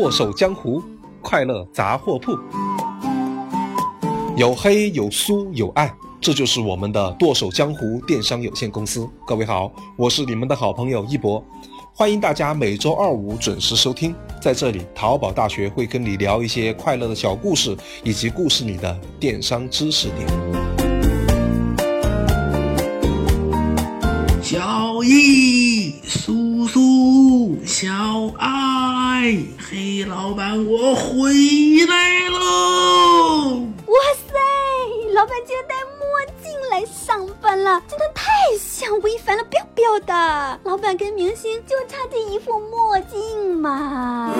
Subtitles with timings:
[0.00, 0.80] 剁手江湖，
[1.20, 2.38] 快乐杂货铺。
[4.36, 9.08] 有黑有酥有爱，这就是我们的剁手江湖电商有限公司。
[9.26, 11.44] 各位好，我是你们的好朋友一博，
[11.92, 14.14] 欢迎大家每周二五准时收听。
[14.40, 20.28] 在这里，淘宝大学会跟你聊一些快乐的小故事，以及故事里的电商知识点。
[24.40, 27.92] 小易、苏苏、小、
[30.28, 31.32] 老板，我回
[31.88, 33.62] 来喽！
[33.86, 33.94] 哇
[34.26, 34.34] 塞，
[35.14, 36.04] 老板竟然戴墨
[36.42, 38.24] 镜来上班了，真的太
[38.58, 40.60] 像吴亦凡了，不要不要的！
[40.64, 44.30] 老板跟明星就差这一副墨镜嘛，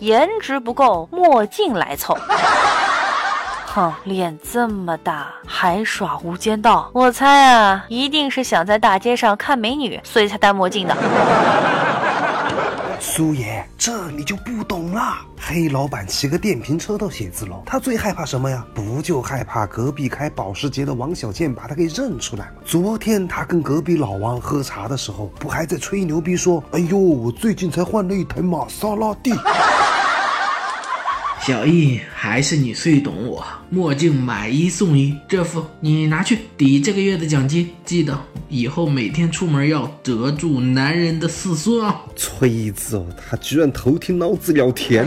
[0.00, 2.18] 颜值不够，墨镜来凑。
[3.72, 10.96] 哼，脸这么大还耍无间道，我猜啊，一定是想在大街上看美女，所以才戴墨镜的。
[13.00, 15.18] 苏爷，这你就不懂了。
[15.38, 18.66] 黑老板骑个电瓶车到写字楼，他最害怕什么呀？
[18.74, 22.52] 不就害怕隔壁开保时捷的王小贱把他给认出来吗？
[22.64, 29.32] 昨天他跟隔壁老王喝茶的时候，不还在吹牛逼说：“哎呦，我最近才换了一台玛莎拉蒂。”
[31.46, 33.46] 小易，还是你最懂我。
[33.70, 37.70] 墨镜买一送一，这副你拿去抵这个月的奖金。
[37.84, 42.00] 记得以后每天出门要遮住男人的四孙啊！
[42.16, 45.06] 锤子哦，他居然偷听老子聊天。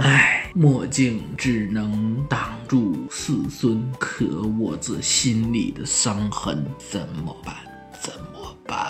[0.00, 4.24] 唉，墨镜只能挡住四孙，可
[4.58, 7.54] 我这心里的伤痕怎么办？
[8.02, 8.88] 怎么办？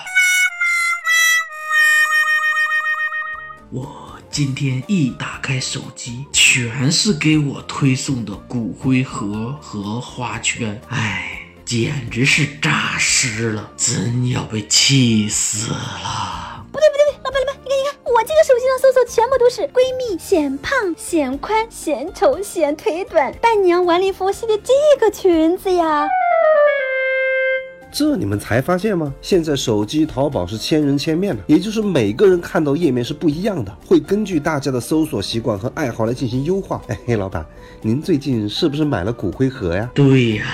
[3.71, 4.08] 我。
[4.39, 16.65] 今天一打开手机，全是给我推送的骨灰盒和花圈，哎，简直是诈尸了，真要被气死了！
[16.71, 26.07] 不对不对不对，老板老板，你看你看，我这个手机上搜索全部都是闺蜜显胖显宽显丑显腿短伴娘晚礼服系列这个裙子呀。
[27.91, 29.13] 这你们才发现吗？
[29.21, 36.81] 现在手机淘宝是千人千面的，也就是每个人看到页面是不一样的，会根据大家的搜索习惯和爱好来进行优化。
[36.89, 37.45] 哎，黑老板，
[37.81, 39.91] 您最近是不是买了骨灰盒呀？
[39.95, 40.45] 对呀，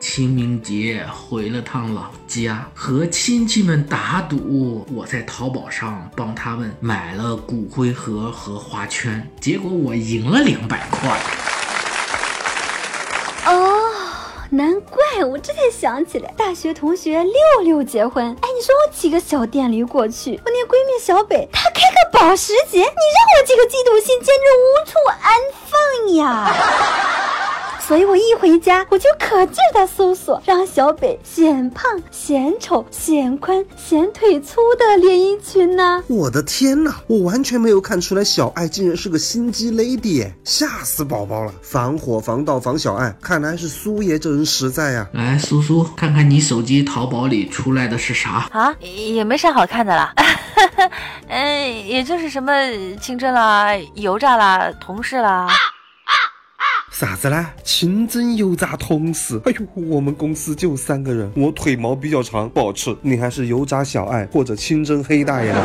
[0.00, 11.20] 清明节回了趟老家，和亲戚们打赌，我在淘宝上帮他们买了骨灰盒和花圈，结果我赢了两百块。
[14.54, 17.34] 难怪我这才想起来，大学同学六
[17.64, 18.24] 六结婚。
[18.24, 24.32] 哎，你说我骑个小电驴过去，我那闺蜜小北她开个保时捷，你让我这个嫉妒心简直
[24.62, 24.92] 无处
[25.22, 26.54] 安放呀！
[27.86, 36.02] 所以我一回家，我就可劲的搜索让小北显胖、显丑、显宽、显腿粗的连衣裙呢。
[36.08, 41.52] 我的天哪，我完全没有看出来小爱竟然是个心机 lady，吓死宝宝了！
[41.60, 45.06] 防火防盗防小爱，看来是苏爷这人实在呀。
[45.12, 48.74] 来，苏苏，看看你手机淘宝里出来的是啥啊？
[48.80, 50.14] 也没啥好看的啦，
[51.28, 52.50] 嗯， 也就是什么
[52.98, 55.46] 青春啦、油炸啦、同事啦。
[56.96, 57.44] 啥子呢？
[57.64, 59.40] 清蒸油炸同事？
[59.46, 62.96] 哎呦，我们公司就三个人，我腿毛比较长，不好吃。
[63.02, 65.60] 你还是油炸小爱或者清蒸黑大爷呢？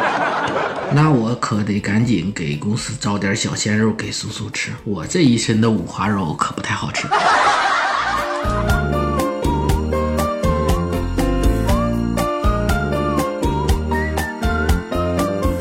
[0.96, 7.06] 那我可得赶紧给公司找点小鲜肉给苏苏吃，我这一身的五花肉可不太好吃。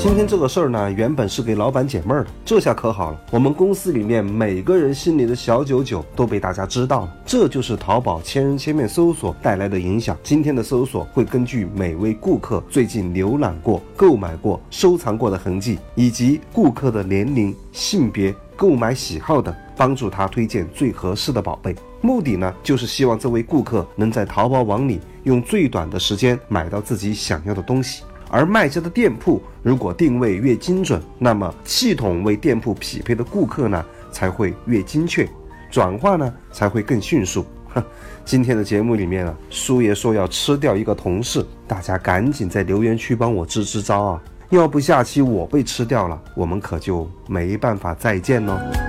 [0.09, 7.15] 今天这个事儿呢，原本是给老板解闷儿的，这下可好了，我们公司里面每个人心里的小九九都被大家知道了。
[7.23, 10.17] 这就是淘宝千人千面搜索带来的影响。
[10.23, 21.75] 今天的搜索会根据每位顾客最近浏览过、购买过、收藏过的痕迹，以及顾客的年龄、性别、购买喜好等，帮助他推荐最合适的宝贝。
[22.01, 28.01] 目的呢，就是希望这位顾客能在淘宝网里用最短的时间买到自己想要的东西。
[28.29, 35.27] 而卖家的店铺如果定位越精准，那么系统为店铺匹配的顾客呢才会越精确，
[35.69, 37.45] 转化呢才会更迅速。
[37.73, 37.83] 哼，
[38.25, 48.88] 今天的节目里面啊，苏爷说要吃掉一个同事，大家赶紧在留言区帮我支支招啊，要不下期我被吃掉了，我们可就没办法再见喽。